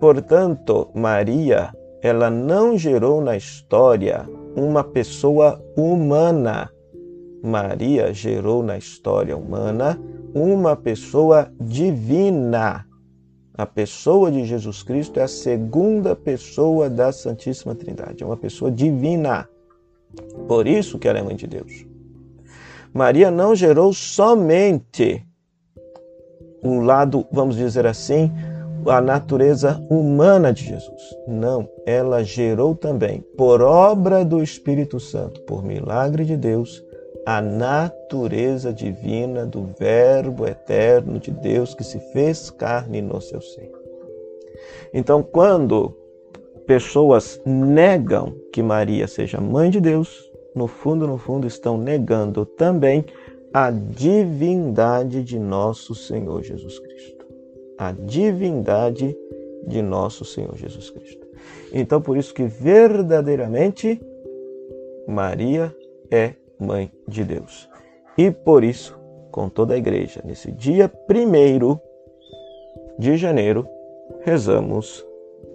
Portanto, 0.00 0.88
Maria, 0.92 1.72
ela 2.02 2.28
não 2.28 2.76
gerou 2.76 3.20
na 3.20 3.36
história 3.36 4.28
uma 4.56 4.82
pessoa 4.82 5.62
humana. 5.76 6.68
Maria 7.44 8.12
gerou 8.12 8.60
na 8.60 8.76
história 8.76 9.36
humana 9.36 9.96
uma 10.34 10.74
pessoa 10.74 11.48
divina 11.60 12.87
a 13.58 13.66
pessoa 13.66 14.30
de 14.30 14.44
Jesus 14.44 14.84
Cristo 14.84 15.18
é 15.18 15.24
a 15.24 15.28
segunda 15.28 16.14
pessoa 16.14 16.88
da 16.88 17.10
Santíssima 17.10 17.74
Trindade, 17.74 18.22
é 18.22 18.26
uma 18.26 18.36
pessoa 18.36 18.70
divina. 18.70 19.48
Por 20.46 20.68
isso 20.68 20.96
que 20.96 21.08
ela 21.08 21.18
é 21.18 21.22
mãe 21.22 21.34
de 21.34 21.48
Deus. 21.48 21.84
Maria 22.94 23.32
não 23.32 23.56
gerou 23.56 23.92
somente 23.92 25.26
o 26.62 26.78
lado, 26.78 27.26
vamos 27.32 27.56
dizer 27.56 27.84
assim, 27.84 28.30
a 28.86 29.00
natureza 29.00 29.84
humana 29.90 30.52
de 30.52 30.64
Jesus. 30.64 31.02
Não, 31.26 31.68
ela 31.84 32.22
gerou 32.22 32.76
também, 32.76 33.24
por 33.36 33.60
obra 33.60 34.24
do 34.24 34.40
Espírito 34.40 35.00
Santo, 35.00 35.40
por 35.42 35.64
milagre 35.64 36.24
de 36.24 36.36
Deus, 36.36 36.82
a 37.28 37.42
natureza 37.42 38.72
divina 38.72 39.44
do 39.44 39.68
Verbo 39.78 40.46
eterno 40.46 41.20
de 41.20 41.30
Deus 41.30 41.74
que 41.74 41.84
se 41.84 41.98
fez 42.10 42.48
carne 42.48 43.02
no 43.02 43.20
seu 43.20 43.42
seio. 43.42 43.78
Então, 44.94 45.22
quando 45.22 45.94
pessoas 46.66 47.38
negam 47.44 48.34
que 48.50 48.62
Maria 48.62 49.06
seja 49.06 49.42
mãe 49.42 49.68
de 49.68 49.78
Deus, 49.78 50.32
no 50.54 50.66
fundo, 50.66 51.06
no 51.06 51.18
fundo, 51.18 51.46
estão 51.46 51.76
negando 51.76 52.46
também 52.46 53.04
a 53.52 53.70
divindade 53.70 55.22
de 55.22 55.38
nosso 55.38 55.94
Senhor 55.94 56.42
Jesus 56.42 56.78
Cristo. 56.78 57.26
A 57.76 57.92
divindade 57.92 59.14
de 59.66 59.82
nosso 59.82 60.24
Senhor 60.24 60.56
Jesus 60.56 60.88
Cristo. 60.88 61.26
Então, 61.74 62.00
por 62.00 62.16
isso 62.16 62.32
que 62.32 62.44
verdadeiramente 62.44 64.00
Maria 65.06 65.76
é 66.10 66.32
Mãe 66.58 66.90
de 67.06 67.24
Deus. 67.24 67.68
E 68.16 68.30
por 68.30 68.64
isso, 68.64 68.98
com 69.30 69.48
toda 69.48 69.74
a 69.74 69.78
igreja, 69.78 70.20
nesse 70.24 70.50
dia 70.50 70.90
1 71.08 71.78
de 72.98 73.16
janeiro, 73.16 73.68
rezamos 74.22 75.06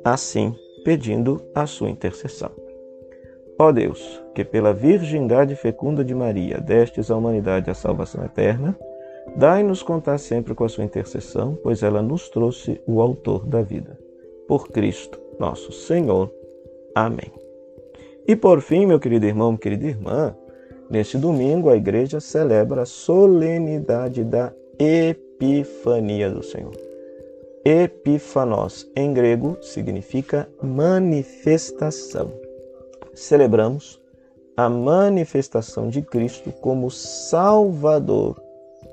assim, 0.03 0.55
pedindo 0.83 1.41
a 1.53 1.65
sua 1.65 1.89
intercessão. 1.89 2.51
Ó 3.59 3.71
Deus, 3.71 4.23
que 4.33 4.43
pela 4.43 4.73
virgindade 4.73 5.55
fecunda 5.55 6.03
de 6.03 6.15
Maria 6.15 6.59
destes 6.59 7.11
à 7.11 7.15
humanidade 7.15 7.69
a 7.69 7.73
salvação 7.73 8.23
eterna, 8.25 8.77
dai-nos 9.35 9.83
contar 9.83 10.17
sempre 10.17 10.55
com 10.55 10.63
a 10.63 10.69
sua 10.69 10.83
intercessão, 10.83 11.57
pois 11.61 11.83
ela 11.83 12.01
nos 12.01 12.29
trouxe 12.29 12.81
o 12.87 13.01
autor 13.01 13.45
da 13.45 13.61
vida. 13.61 13.97
Por 14.47 14.69
Cristo, 14.69 15.19
nosso 15.39 15.71
Senhor. 15.71 16.31
Amém. 16.95 17.31
E 18.27 18.35
por 18.35 18.61
fim, 18.61 18.85
meu 18.85 18.99
querido 18.99 19.25
irmão, 19.25 19.55
querida 19.55 19.85
irmã, 19.85 20.35
Neste 20.93 21.17
domingo, 21.17 21.71
a 21.71 21.75
igreja 21.75 22.19
celebra 22.19 22.83
a 22.83 22.85
solenidade 22.85 24.23
da 24.23 24.53
Epifania 24.77 26.29
do 26.29 26.43
Senhor. 26.43 26.71
Epifanos, 27.65 28.87
em 28.95 29.11
grego, 29.11 29.57
significa 29.59 30.47
manifestação. 30.61 32.31
Celebramos 33.15 33.99
a 34.55 34.69
manifestação 34.69 35.89
de 35.89 36.03
Cristo 36.03 36.51
como 36.61 36.91
Salvador 36.91 38.39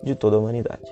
de 0.02 0.14
toda 0.14 0.36
a 0.36 0.38
humanidade. 0.38 0.90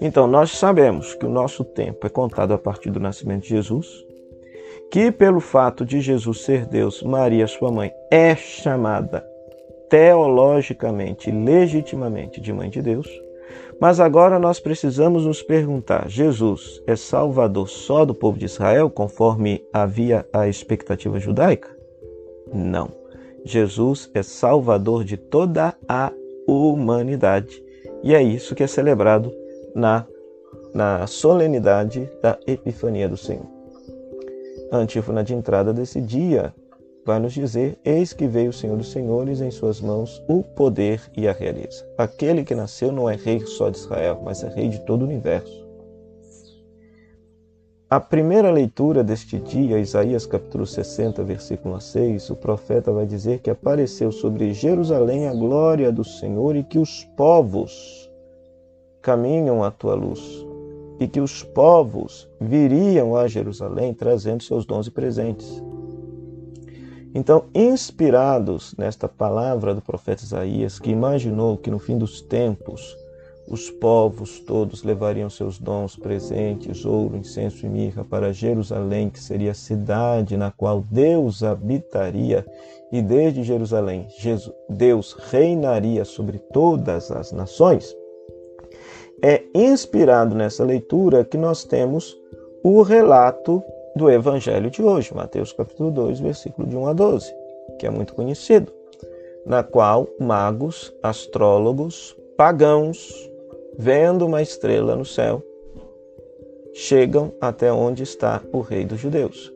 Então, 0.00 0.28
nós 0.28 0.52
sabemos 0.52 1.16
que 1.16 1.26
o 1.26 1.30
nosso 1.30 1.64
tempo 1.64 2.06
é 2.06 2.10
contado 2.10 2.54
a 2.54 2.58
partir 2.58 2.90
do 2.90 3.00
nascimento 3.00 3.42
de 3.42 3.48
Jesus, 3.48 3.88
que 4.88 5.10
pelo 5.10 5.40
fato 5.40 5.84
de 5.84 6.00
Jesus 6.00 6.42
ser 6.42 6.64
Deus, 6.64 7.02
Maria, 7.02 7.48
sua 7.48 7.72
mãe, 7.72 7.92
é 8.08 8.36
chamada 8.36 9.26
teologicamente, 9.88 11.30
legitimamente 11.30 12.40
de 12.40 12.52
mãe 12.52 12.68
de 12.68 12.82
Deus, 12.82 13.08
mas 13.80 14.00
agora 14.00 14.38
nós 14.38 14.58
precisamos 14.58 15.24
nos 15.24 15.42
perguntar: 15.42 16.08
Jesus 16.08 16.82
é 16.86 16.96
salvador 16.96 17.68
só 17.68 18.04
do 18.04 18.14
povo 18.14 18.38
de 18.38 18.46
Israel, 18.46 18.90
conforme 18.90 19.64
havia 19.72 20.26
a 20.32 20.48
expectativa 20.48 21.18
judaica? 21.20 21.76
Não. 22.52 22.90
Jesus 23.44 24.10
é 24.14 24.22
salvador 24.22 25.04
de 25.04 25.16
toda 25.16 25.74
a 25.88 26.12
humanidade. 26.46 27.62
E 28.02 28.14
é 28.14 28.22
isso 28.22 28.54
que 28.54 28.62
é 28.62 28.66
celebrado 28.66 29.32
na, 29.74 30.06
na 30.74 31.06
solenidade 31.06 32.10
da 32.20 32.38
Epifania 32.46 33.08
do 33.08 33.16
Senhor. 33.16 33.46
Antífona 34.72 35.22
de 35.22 35.34
entrada 35.34 35.72
desse 35.72 36.00
dia 36.00 36.52
vai 37.08 37.18
nos 37.18 37.32
dizer: 37.32 37.78
Eis 37.82 38.12
que 38.12 38.26
veio 38.26 38.50
o 38.50 38.52
Senhor 38.52 38.76
dos 38.76 38.92
Senhores, 38.92 39.40
em 39.40 39.50
suas 39.50 39.80
mãos 39.80 40.22
o 40.28 40.42
poder 40.42 41.00
e 41.16 41.26
a 41.26 41.32
realeza. 41.32 41.88
Aquele 41.96 42.44
que 42.44 42.54
nasceu 42.54 42.92
não 42.92 43.08
é 43.08 43.16
rei 43.16 43.40
só 43.46 43.70
de 43.70 43.78
Israel, 43.78 44.20
mas 44.22 44.44
é 44.44 44.48
rei 44.50 44.68
de 44.68 44.78
todo 44.80 45.02
o 45.02 45.04
universo. 45.06 45.66
A 47.88 47.98
primeira 47.98 48.50
leitura 48.50 49.02
deste 49.02 49.38
dia, 49.38 49.78
Isaías 49.78 50.26
capítulo 50.26 50.66
60, 50.66 51.24
versículo 51.24 51.80
6, 51.80 52.28
o 52.28 52.36
profeta 52.36 52.92
vai 52.92 53.06
dizer 53.06 53.38
que 53.38 53.48
apareceu 53.48 54.12
sobre 54.12 54.52
Jerusalém 54.52 55.26
a 55.26 55.32
glória 55.32 55.90
do 55.90 56.04
Senhor 56.04 56.56
e 56.56 56.62
que 56.62 56.78
os 56.78 57.04
povos 57.16 58.12
caminham 59.00 59.64
à 59.64 59.70
tua 59.70 59.94
luz, 59.94 60.46
e 61.00 61.08
que 61.08 61.22
os 61.22 61.42
povos 61.42 62.28
viriam 62.38 63.16
a 63.16 63.26
Jerusalém 63.26 63.94
trazendo 63.94 64.42
seus 64.42 64.66
dons 64.66 64.86
e 64.86 64.90
presentes. 64.90 65.62
Então, 67.14 67.44
inspirados 67.54 68.74
nesta 68.76 69.08
palavra 69.08 69.74
do 69.74 69.80
profeta 69.80 70.22
Isaías, 70.22 70.78
que 70.78 70.90
imaginou 70.90 71.56
que 71.56 71.70
no 71.70 71.78
fim 71.78 71.96
dos 71.96 72.20
tempos 72.20 72.96
os 73.50 73.70
povos 73.70 74.40
todos 74.40 74.84
levariam 74.84 75.30
seus 75.30 75.58
dons, 75.58 75.96
presentes, 75.96 76.84
ouro, 76.84 77.16
incenso 77.16 77.64
e 77.64 77.68
mirra 77.68 78.04
para 78.04 78.32
Jerusalém, 78.32 79.08
que 79.08 79.18
seria 79.18 79.52
a 79.52 79.54
cidade 79.54 80.36
na 80.36 80.50
qual 80.50 80.84
Deus 80.90 81.42
habitaria, 81.42 82.44
e 82.92 83.00
desde 83.00 83.42
Jerusalém 83.42 84.06
Deus 84.68 85.14
reinaria 85.30 86.04
sobre 86.04 86.38
todas 86.38 87.10
as 87.10 87.32
nações, 87.32 87.94
é 89.22 89.42
inspirado 89.54 90.34
nessa 90.34 90.64
leitura 90.64 91.24
que 91.24 91.36
nós 91.36 91.64
temos 91.64 92.16
o 92.62 92.82
relato 92.82 93.62
do 93.98 94.08
Evangelho 94.08 94.70
de 94.70 94.80
hoje, 94.80 95.12
Mateus 95.12 95.52
capítulo 95.52 95.90
2, 95.90 96.20
versículo 96.20 96.68
de 96.68 96.76
1 96.76 96.86
a 96.86 96.92
12, 96.92 97.34
que 97.80 97.86
é 97.86 97.90
muito 97.90 98.14
conhecido, 98.14 98.72
na 99.44 99.64
qual 99.64 100.08
magos, 100.20 100.94
astrólogos, 101.02 102.16
pagãos, 102.36 103.12
vendo 103.76 104.24
uma 104.24 104.40
estrela 104.40 104.94
no 104.94 105.04
céu, 105.04 105.42
chegam 106.72 107.32
até 107.40 107.72
onde 107.72 108.04
está 108.04 108.40
o 108.52 108.60
rei 108.60 108.84
dos 108.84 109.00
judeus. 109.00 109.52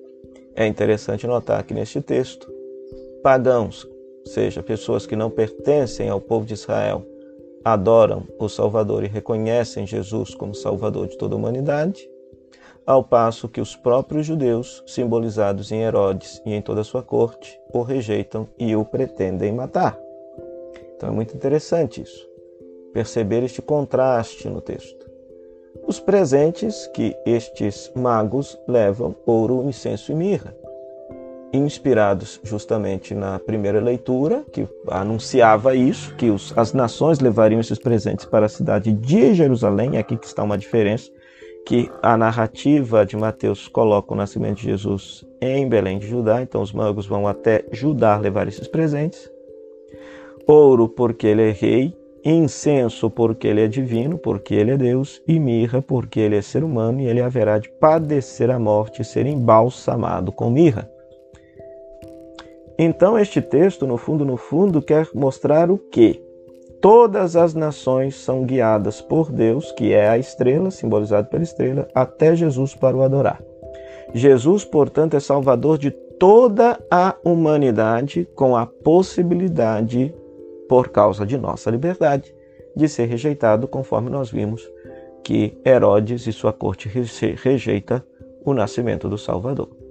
É 0.56 0.66
interessante 0.66 1.24
notar 1.24 1.62
que 1.62 1.72
neste 1.72 2.00
texto, 2.00 2.52
pagãos, 3.22 3.84
ou 3.84 4.26
seja, 4.26 4.60
pessoas 4.60 5.06
que 5.06 5.14
não 5.14 5.30
pertencem 5.30 6.08
ao 6.08 6.20
povo 6.20 6.44
de 6.44 6.54
Israel, 6.54 7.06
adoram 7.64 8.24
o 8.40 8.48
Salvador 8.48 9.04
e 9.04 9.08
reconhecem 9.08 9.86
Jesus 9.86 10.34
como 10.34 10.52
Salvador 10.52 11.06
de 11.06 11.16
toda 11.16 11.36
a 11.36 11.38
humanidade, 11.38 12.10
ao 12.86 13.04
passo 13.04 13.48
que 13.48 13.60
os 13.60 13.76
próprios 13.76 14.26
judeus, 14.26 14.82
simbolizados 14.86 15.70
em 15.70 15.82
Herodes 15.82 16.42
e 16.44 16.52
em 16.52 16.62
toda 16.62 16.80
a 16.80 16.84
sua 16.84 17.02
corte, 17.02 17.60
o 17.72 17.82
rejeitam 17.82 18.48
e 18.58 18.74
o 18.74 18.84
pretendem 18.84 19.52
matar. 19.52 19.98
Então 20.96 21.08
é 21.08 21.12
muito 21.12 21.34
interessante 21.34 22.02
isso, 22.02 22.28
perceber 22.92 23.42
este 23.42 23.62
contraste 23.62 24.48
no 24.48 24.60
texto. 24.60 25.10
Os 25.86 25.98
presentes 25.98 26.86
que 26.88 27.16
estes 27.26 27.90
magos 27.94 28.58
levam, 28.68 29.16
ouro, 29.26 29.64
incenso 29.64 30.12
e 30.12 30.14
mirra, 30.14 30.54
inspirados 31.52 32.40
justamente 32.42 33.14
na 33.14 33.38
primeira 33.38 33.80
leitura, 33.80 34.44
que 34.52 34.66
anunciava 34.88 35.74
isso, 35.74 36.14
que 36.14 36.30
os, 36.30 36.56
as 36.56 36.72
nações 36.72 37.20
levariam 37.20 37.60
esses 37.60 37.78
presentes 37.78 38.24
para 38.24 38.46
a 38.46 38.48
cidade 38.48 38.92
de 38.92 39.34
Jerusalém, 39.34 39.96
é 39.96 39.98
aqui 39.98 40.16
que 40.16 40.26
está 40.26 40.42
uma 40.42 40.56
diferença, 40.56 41.10
que 41.66 41.90
a 42.02 42.16
narrativa 42.16 43.06
de 43.06 43.16
Mateus 43.16 43.68
coloca 43.68 44.12
o 44.12 44.16
nascimento 44.16 44.58
de 44.58 44.64
Jesus 44.64 45.24
em 45.40 45.68
Belém 45.68 45.98
de 45.98 46.06
Judá, 46.06 46.42
então 46.42 46.60
os 46.60 46.72
magos 46.72 47.06
vão 47.06 47.26
até 47.26 47.64
Judá 47.70 48.16
levar 48.16 48.48
esses 48.48 48.66
presentes. 48.66 49.30
Ouro, 50.46 50.88
porque 50.88 51.26
ele 51.26 51.48
é 51.48 51.50
rei, 51.50 51.96
incenso, 52.24 53.10
porque 53.10 53.46
ele 53.46 53.60
é 53.60 53.68
divino, 53.68 54.18
porque 54.18 54.54
ele 54.54 54.72
é 54.72 54.76
Deus, 54.76 55.22
e 55.26 55.38
mirra, 55.38 55.82
porque 55.82 56.20
ele 56.20 56.36
é 56.36 56.42
ser 56.42 56.64
humano 56.64 57.00
e 57.00 57.06
ele 57.06 57.20
haverá 57.20 57.58
de 57.58 57.68
padecer 57.68 58.50
a 58.50 58.58
morte 58.58 59.02
e 59.02 59.04
ser 59.04 59.26
embalsamado 59.26 60.32
com 60.32 60.50
mirra. 60.50 60.90
Então, 62.78 63.18
este 63.18 63.40
texto, 63.40 63.86
no 63.86 63.96
fundo, 63.96 64.24
no 64.24 64.36
fundo, 64.36 64.82
quer 64.82 65.08
mostrar 65.14 65.70
o 65.70 65.78
que? 65.78 66.22
Todas 66.82 67.36
as 67.36 67.54
nações 67.54 68.16
são 68.16 68.42
guiadas 68.42 69.00
por 69.00 69.30
Deus, 69.30 69.70
que 69.70 69.92
é 69.92 70.08
a 70.08 70.18
estrela, 70.18 70.68
simbolizado 70.72 71.28
pela 71.28 71.44
estrela, 71.44 71.86
até 71.94 72.34
Jesus 72.34 72.74
para 72.74 72.96
o 72.96 73.02
adorar. 73.02 73.40
Jesus, 74.12 74.64
portanto, 74.64 75.16
é 75.16 75.20
salvador 75.20 75.78
de 75.78 75.92
toda 75.92 76.76
a 76.90 77.14
humanidade, 77.24 78.28
com 78.34 78.56
a 78.56 78.66
possibilidade, 78.66 80.12
por 80.68 80.88
causa 80.88 81.24
de 81.24 81.38
nossa 81.38 81.70
liberdade, 81.70 82.34
de 82.74 82.88
ser 82.88 83.06
rejeitado, 83.06 83.68
conforme 83.68 84.10
nós 84.10 84.28
vimos 84.28 84.68
que 85.22 85.56
Herodes 85.64 86.26
e 86.26 86.32
sua 86.32 86.52
corte 86.52 86.88
rejeita 86.88 88.04
o 88.44 88.52
nascimento 88.52 89.08
do 89.08 89.16
Salvador. 89.16 89.81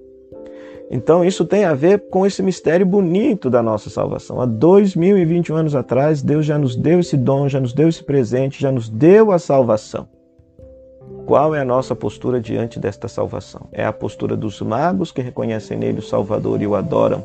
Então, 0.93 1.23
isso 1.23 1.45
tem 1.45 1.63
a 1.63 1.73
ver 1.73 2.09
com 2.09 2.25
esse 2.25 2.43
mistério 2.43 2.85
bonito 2.85 3.49
da 3.49 3.63
nossa 3.63 3.89
salvação. 3.89 4.41
Há 4.41 4.45
2021 4.45 5.55
anos 5.55 5.73
atrás, 5.73 6.21
Deus 6.21 6.45
já 6.45 6.57
nos 6.57 6.75
deu 6.75 6.99
esse 6.99 7.15
dom, 7.15 7.47
já 7.47 7.61
nos 7.61 7.71
deu 7.71 7.87
esse 7.87 8.03
presente, 8.03 8.61
já 8.61 8.73
nos 8.73 8.89
deu 8.89 9.31
a 9.31 9.39
salvação. 9.39 10.09
Qual 11.25 11.55
é 11.55 11.61
a 11.61 11.65
nossa 11.65 11.95
postura 11.95 12.41
diante 12.41 12.77
desta 12.77 13.07
salvação? 13.07 13.69
É 13.71 13.85
a 13.85 13.93
postura 13.93 14.35
dos 14.35 14.59
magos 14.59 15.13
que 15.13 15.21
reconhecem 15.21 15.77
nele 15.77 15.99
o 15.99 16.03
Salvador 16.03 16.61
e 16.61 16.67
o 16.67 16.75
adoram 16.75 17.23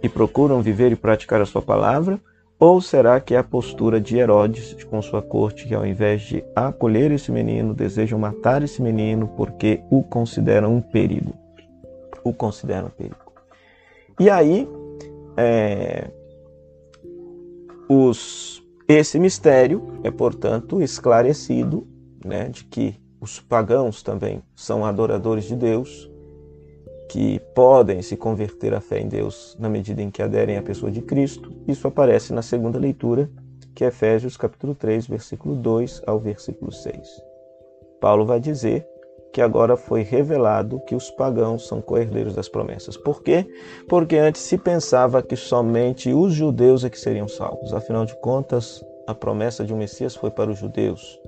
e 0.00 0.08
procuram 0.08 0.62
viver 0.62 0.92
e 0.92 0.96
praticar 0.96 1.40
a 1.40 1.46
sua 1.46 1.60
palavra? 1.60 2.20
Ou 2.56 2.80
será 2.80 3.18
que 3.18 3.34
é 3.34 3.38
a 3.38 3.42
postura 3.42 4.00
de 4.00 4.16
Herodes 4.16 4.76
com 4.84 5.02
sua 5.02 5.20
corte, 5.20 5.66
que 5.66 5.74
ao 5.74 5.84
invés 5.84 6.22
de 6.22 6.44
acolher 6.54 7.10
esse 7.10 7.32
menino, 7.32 7.74
desejam 7.74 8.16
matar 8.16 8.62
esse 8.62 8.80
menino 8.80 9.26
porque 9.36 9.80
o 9.90 10.04
consideram 10.04 10.76
um 10.76 10.80
perigo? 10.80 11.39
O 12.24 12.32
consideram 12.32 12.90
perigo. 12.90 13.32
E 14.18 14.28
aí, 14.28 14.68
é, 15.36 16.10
os, 17.88 18.62
esse 18.86 19.18
mistério 19.18 20.00
é, 20.04 20.10
portanto, 20.10 20.82
esclarecido 20.82 21.86
né, 22.24 22.48
de 22.48 22.64
que 22.64 23.00
os 23.20 23.40
pagãos 23.40 24.02
também 24.02 24.42
são 24.54 24.84
adoradores 24.84 25.44
de 25.44 25.54
Deus, 25.54 26.10
que 27.08 27.40
podem 27.54 28.00
se 28.02 28.16
converter 28.16 28.72
à 28.72 28.80
fé 28.80 29.00
em 29.00 29.08
Deus 29.08 29.56
na 29.58 29.68
medida 29.68 30.00
em 30.00 30.10
que 30.10 30.22
aderem 30.22 30.56
à 30.56 30.62
pessoa 30.62 30.92
de 30.92 31.02
Cristo. 31.02 31.52
Isso 31.66 31.88
aparece 31.88 32.32
na 32.32 32.40
segunda 32.40 32.78
leitura, 32.78 33.28
que 33.74 33.84
é 33.84 33.88
Efésios 33.88 34.36
capítulo 34.36 34.74
3, 34.74 35.06
versículo 35.06 35.56
2 35.56 36.02
ao 36.06 36.20
versículo 36.20 36.70
6. 36.70 37.22
Paulo 38.00 38.24
vai 38.24 38.38
dizer 38.38 38.86
que 39.32 39.40
agora 39.40 39.76
foi 39.76 40.02
revelado 40.02 40.80
que 40.80 40.94
os 40.94 41.10
pagãos 41.10 41.66
são 41.66 41.80
coerdeiros 41.80 42.34
das 42.34 42.48
promessas. 42.48 42.96
Por 42.96 43.22
quê? 43.22 43.46
Porque 43.88 44.16
antes 44.16 44.42
se 44.42 44.58
pensava 44.58 45.22
que 45.22 45.36
somente 45.36 46.12
os 46.12 46.32
judeus 46.32 46.84
é 46.84 46.90
que 46.90 46.98
seriam 46.98 47.28
salvos. 47.28 47.72
Afinal 47.72 48.04
de 48.04 48.14
contas, 48.16 48.84
a 49.06 49.14
promessa 49.14 49.64
de 49.64 49.72
um 49.72 49.76
Messias 49.78 50.16
foi 50.16 50.30
para 50.30 50.50
os 50.50 50.58
judeus. 50.58 51.20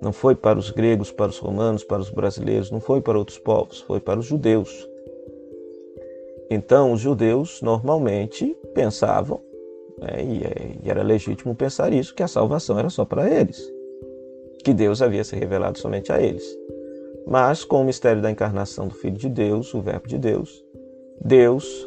Não 0.00 0.12
foi 0.12 0.34
para 0.34 0.58
os 0.58 0.70
gregos, 0.70 1.10
para 1.10 1.30
os 1.30 1.38
romanos, 1.38 1.84
para 1.84 2.00
os 2.00 2.10
brasileiros, 2.10 2.70
não 2.70 2.80
foi 2.80 3.00
para 3.00 3.18
outros 3.18 3.38
povos, 3.38 3.80
foi 3.80 4.00
para 4.00 4.18
os 4.18 4.26
judeus. 4.26 4.88
Então, 6.50 6.92
os 6.92 7.00
judeus 7.00 7.60
normalmente 7.60 8.56
pensavam, 8.74 9.40
né, 9.98 10.08
é, 10.16 10.86
e 10.86 10.88
era 10.88 11.02
legítimo 11.02 11.54
pensar 11.54 11.92
isso, 11.92 12.14
que 12.14 12.22
a 12.22 12.28
salvação 12.28 12.78
era 12.78 12.88
só 12.88 13.04
para 13.04 13.28
eles 13.28 13.77
que 14.64 14.74
Deus 14.74 15.00
havia 15.02 15.24
se 15.24 15.36
revelado 15.36 15.78
somente 15.78 16.12
a 16.12 16.20
eles. 16.20 16.44
Mas, 17.26 17.64
com 17.64 17.82
o 17.82 17.84
mistério 17.84 18.22
da 18.22 18.30
encarnação 18.30 18.88
do 18.88 18.94
Filho 18.94 19.16
de 19.16 19.28
Deus, 19.28 19.74
o 19.74 19.80
Verbo 19.80 20.08
de 20.08 20.16
Deus, 20.18 20.64
Deus 21.22 21.86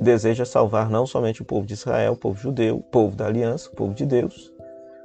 deseja 0.00 0.44
salvar 0.44 0.88
não 0.88 1.06
somente 1.06 1.42
o 1.42 1.44
povo 1.44 1.66
de 1.66 1.74
Israel, 1.74 2.12
o 2.12 2.16
povo 2.16 2.40
judeu, 2.40 2.76
o 2.76 2.82
povo 2.82 3.16
da 3.16 3.26
aliança, 3.26 3.68
o 3.68 3.74
povo 3.74 3.92
de 3.92 4.06
Deus, 4.06 4.52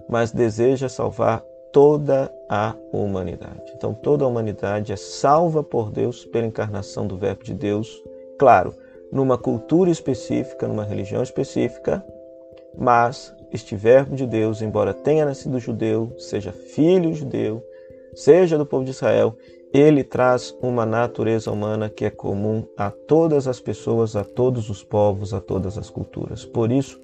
mas 0.07 0.31
deseja 0.31 0.87
salvar 0.87 1.43
toda 1.71 2.31
a 2.47 2.75
humanidade. 2.91 3.73
Então, 3.75 3.93
toda 3.93 4.23
a 4.23 4.27
humanidade 4.27 4.93
é 4.93 4.95
salva 4.95 5.63
por 5.63 5.91
Deus 5.91 6.23
pela 6.25 6.45
encarnação 6.45 7.07
do 7.07 7.17
Verbo 7.17 7.43
de 7.43 7.53
Deus, 7.53 8.01
claro, 8.37 8.75
numa 9.11 9.37
cultura 9.37 9.89
específica, 9.89 10.67
numa 10.67 10.83
religião 10.83 11.23
específica, 11.23 12.05
mas 12.77 13.35
este 13.53 13.75
Verbo 13.75 14.15
de 14.15 14.25
Deus, 14.25 14.61
embora 14.61 14.93
tenha 14.93 15.25
nascido 15.25 15.59
judeu, 15.59 16.11
seja 16.17 16.51
filho 16.51 17.13
judeu, 17.13 17.63
seja 18.15 18.57
do 18.57 18.65
povo 18.65 18.83
de 18.83 18.91
Israel, 18.91 19.37
ele 19.71 20.03
traz 20.03 20.55
uma 20.61 20.85
natureza 20.85 21.51
humana 21.51 21.89
que 21.89 22.05
é 22.05 22.09
comum 22.09 22.65
a 22.75 22.91
todas 22.91 23.47
as 23.47 23.59
pessoas, 23.59 24.15
a 24.15 24.23
todos 24.23 24.69
os 24.69 24.83
povos, 24.83 25.33
a 25.33 25.39
todas 25.39 25.77
as 25.77 25.89
culturas. 25.89 26.43
Por 26.45 26.71
isso, 26.71 26.99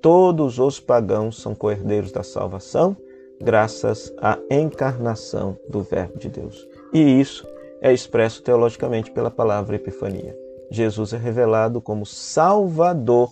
todos 0.00 0.58
os 0.58 0.78
pagãos 0.78 1.40
são 1.40 1.54
coerdeiros 1.54 2.12
da 2.12 2.22
salvação, 2.22 2.96
graças 3.40 4.12
à 4.18 4.38
encarnação 4.50 5.58
do 5.68 5.82
Verbo 5.82 6.18
de 6.18 6.28
Deus. 6.28 6.66
E 6.92 7.20
isso 7.20 7.46
é 7.80 7.92
expresso 7.92 8.42
teologicamente 8.42 9.10
pela 9.10 9.30
palavra 9.30 9.76
Epifania. 9.76 10.36
Jesus 10.70 11.12
é 11.12 11.18
revelado 11.18 11.80
como 11.80 12.06
Salvador 12.06 13.30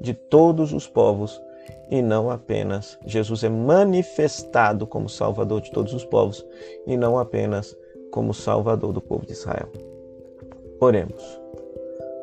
de 0.00 0.12
todos 0.12 0.72
os 0.72 0.86
povos 0.86 1.40
e 1.90 2.02
não 2.02 2.30
apenas. 2.30 2.98
Jesus 3.06 3.44
é 3.44 3.48
manifestado 3.48 4.86
como 4.86 5.08
Salvador 5.08 5.60
de 5.60 5.70
todos 5.70 5.92
os 5.92 6.04
povos 6.04 6.44
e 6.86 6.96
não 6.96 7.18
apenas 7.18 7.76
como 8.10 8.32
Salvador 8.32 8.92
do 8.92 9.00
povo 9.00 9.26
de 9.26 9.32
Israel. 9.32 9.68
Oremos. 10.80 11.40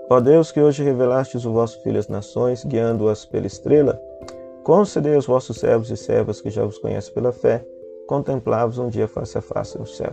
Ó 0.10 0.20
Deus, 0.20 0.52
que 0.52 0.60
hoje 0.60 0.84
revelastes 0.84 1.46
o 1.46 1.54
vosso 1.54 1.82
Filho 1.84 2.00
às 2.00 2.08
nações, 2.08 2.66
guiando-as 2.66 3.26
pela 3.26 3.48
estrela, 3.48 4.02
concedei 4.64 5.16
aos 5.16 5.26
vossos 5.26 5.58
servos 5.58 5.90
e 5.90 5.98
servas 5.98 6.42
que 6.42 6.50
já 6.50 6.66
vos 6.66 6.78
conhecem 6.78 7.14
pela 7.14 7.32
fé, 7.32 7.66
contemplá-vos 8.08 8.78
um 8.78 8.90
dia 8.90 9.08
face 9.08 9.38
a 9.38 9.42
face 9.42 9.78
no 9.78 9.88
céu. 9.88 10.12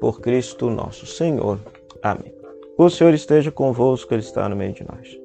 Por 0.00 0.20
Cristo 0.20 0.70
nosso 0.70 1.06
Senhor. 1.06 1.58
Amém. 2.02 2.32
O 2.78 2.88
Senhor 2.88 3.12
esteja 3.14 3.50
convosco, 3.50 4.14
Ele 4.14 4.22
está 4.22 4.48
no 4.48 4.56
meio 4.56 4.72
de 4.72 4.84
nós. 4.84 5.23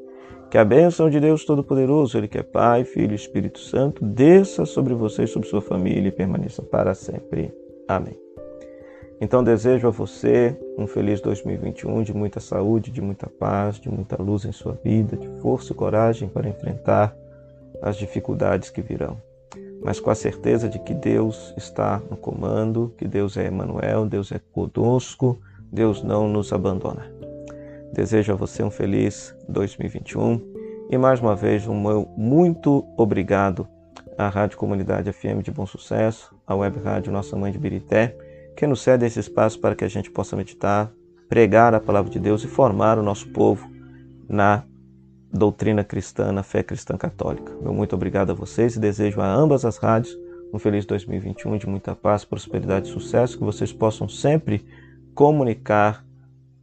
Que 0.50 0.58
a 0.58 0.66
bênção 0.66 1.12
de 1.12 1.20
Deus 1.20 1.46
Todo-Poderoso, 1.46 2.18
Ele 2.18 2.28
que 2.28 2.40
é 2.40 2.44
Pai, 2.44 2.84
Filho 2.84 3.12
e 3.12 3.16
Espírito 3.16 3.60
Santo, 3.60 4.04
desça 4.04 4.66
sobre 4.66 4.96
você 4.96 5.26
e 5.26 5.28
sobre 5.28 5.48
sua 5.48 5.62
família 5.62 6.08
e 6.08 6.12
permaneça 6.12 6.64
para 6.64 6.96
sempre. 6.96 7.54
Amém. 7.88 8.18
Então 9.22 9.44
desejo 9.44 9.88
a 9.88 9.92
você 9.92 10.58
um 10.76 10.88
feliz 10.88 11.22
2021 11.22 12.02
de 12.02 12.16
muita 12.16 12.40
saúde, 12.40 12.90
de 12.90 13.00
muita 13.00 13.28
paz, 13.28 13.80
de 13.80 13.90
muita 13.90 14.20
luz 14.20 14.44
em 14.44 14.52
sua 14.52 14.74
vida, 14.84 15.16
de 15.16 15.28
força 15.40 15.72
e 15.72 15.76
coragem 15.76 16.28
para 16.28 16.50
enfrentar 16.50 17.16
as 17.80 17.96
dificuldades 17.96 18.72
que 18.72 18.82
virão. 18.82 19.22
Mas 19.84 20.00
com 20.00 20.10
a 20.10 20.16
certeza 20.16 20.68
de 20.68 20.80
que 20.80 20.96
Deus 20.96 21.54
está 21.58 22.02
no 22.10 22.18
comando, 22.18 22.92
que 22.98 23.08
Deus 23.08 23.38
é 23.38 23.48
Emmanuel, 23.48 24.08
Deus 24.08 24.32
é 24.32 24.40
conosco, 24.52 25.40
Deus 25.72 26.02
não 26.02 26.28
nos 26.28 26.52
abandona. 26.52 27.19
Desejo 27.94 28.34
a 28.34 28.36
você 28.36 28.64
um 28.64 28.70
feliz 28.70 29.36
2021 29.48 30.42
e 30.90 30.98
mais 30.98 31.20
uma 31.20 31.36
vez 31.36 31.68
um 31.68 31.80
meu 31.80 32.08
muito 32.16 32.88
obrigado 32.98 33.68
à 34.18 34.30
Rádio 34.30 34.58
Comunidade 34.58 35.12
FM 35.12 35.42
de 35.44 35.52
Bom 35.52 35.66
Sucesso, 35.66 36.36
à 36.46 36.56
Web 36.56 36.80
Rádio 36.80 37.12
Nossa 37.12 37.36
Mãe 37.36 37.52
de 37.52 37.58
Birité, 37.58 38.16
que 38.56 38.68
nos 38.68 38.82
cede 38.82 39.06
esse 39.06 39.20
espaço 39.20 39.60
para 39.60 39.76
que 39.76 39.84
a 39.84 39.88
gente 39.88 40.12
possa 40.12 40.36
meditar, 40.36 40.92
pregar 41.28 41.74
a 41.74 41.80
palavra 41.80 42.12
de 42.12 42.20
Deus 42.20 42.44
e 42.44 42.48
formar 42.48 42.98
o 42.98 43.04
nosso 43.04 43.28
povo 43.30 43.70
na 44.28 44.64
doutrina 45.32 45.84
cristã, 45.84 46.32
na 46.32 46.44
fé 46.44 46.64
cristã 46.64 46.98
católica. 46.98 47.54
Meu 47.62 47.74
muito 47.74 47.96
obrigado 47.96 48.32
a 48.32 48.36
vocês 48.36 48.76
e 48.76 48.80
desejo 48.80 49.22
a 49.22 49.28
ambas 49.28 49.66
as 49.66 49.78
rádios 49.78 50.18
um 50.54 50.58
feliz 50.58 50.86
2021 50.86 51.58
de 51.58 51.68
muita 51.68 51.96
paz, 51.96 52.26
prosperidade 52.26 52.90
e 52.90 52.92
sucesso, 52.92 53.38
que 53.38 53.44
vocês 53.44 53.72
possam 53.72 54.10
sempre 54.10 54.66
comunicar 55.14 56.04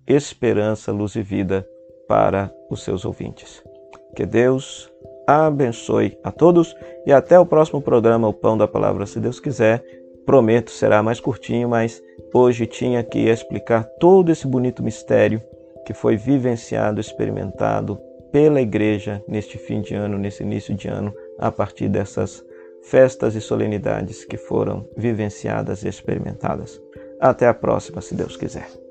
esperança, 0.07 0.93
luz 0.93 1.17
e 1.17 1.23
vida 1.23 1.67
para 2.09 2.53
os 2.71 2.83
seus 2.83 3.05
ouvintes. 3.05 3.63
Que 4.15 4.25
Deus 4.25 4.91
abençoe 5.27 6.17
a 6.23 6.31
todos 6.31 6.75
e 7.05 7.13
até 7.13 7.39
o 7.39 7.47
próximo 7.47 7.83
programa, 7.83 8.29
O 8.29 8.33
Pão 8.33 8.57
da 8.57 8.69
Palavra, 8.69 9.07
se 9.07 9.19
Deus 9.19 9.41
quiser. 9.41 9.85
Prometo, 10.25 10.71
será 10.71 11.03
mais 11.03 11.21
curtinho, 11.21 11.69
mas 11.69 12.03
hoje 12.33 12.67
tinha 12.67 13.03
que 13.03 13.29
explicar 13.29 13.85
todo 14.01 14.31
esse 14.31 14.47
bonito 14.47 14.83
mistério 14.83 15.43
que 15.85 15.95
foi 15.95 16.17
vivenciado, 16.17 17.01
experimentado 17.01 17.99
pela 18.33 18.61
igreja 18.61 19.23
neste 19.29 19.57
fim 19.57 19.81
de 19.81 19.95
ano, 19.95 20.19
nesse 20.19 20.43
início 20.43 20.75
de 20.75 20.89
ano, 20.89 21.15
a 21.39 21.51
partir 21.51 21.89
dessas 21.89 22.45
festas 22.83 23.35
e 23.35 23.41
solenidades 23.41 24.25
que 24.25 24.37
foram 24.37 24.89
vivenciadas 24.97 25.85
e 25.85 25.89
experimentadas. 25.89 26.81
Até 27.21 27.47
a 27.47 27.55
próxima, 27.55 28.01
se 28.01 28.15
Deus 28.15 28.37
quiser. 28.37 28.86